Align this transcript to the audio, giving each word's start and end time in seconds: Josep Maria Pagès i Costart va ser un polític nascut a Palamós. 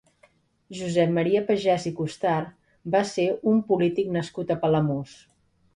Josep 0.77 1.13
Maria 1.17 1.43
Pagès 1.49 1.85
i 1.91 1.93
Costart 2.01 2.57
va 2.97 3.05
ser 3.13 3.27
un 3.53 3.65
polític 3.71 4.13
nascut 4.19 4.57
a 4.57 4.61
Palamós. 4.67 5.17